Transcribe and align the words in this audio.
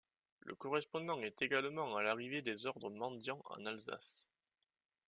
Le 0.39 0.55
correspond 0.55 1.05
également 1.41 1.95
à 1.95 2.01
l'arrivée 2.01 2.41
des 2.41 2.65
ordres 2.65 2.89
mendiants 2.89 3.43
en 3.51 3.63
Alsace. 3.67 4.25